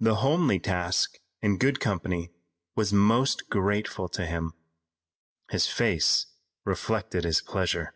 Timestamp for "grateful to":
3.48-4.26